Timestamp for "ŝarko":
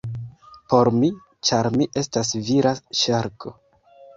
3.03-3.55